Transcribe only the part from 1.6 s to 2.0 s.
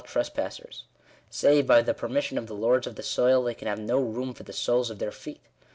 by the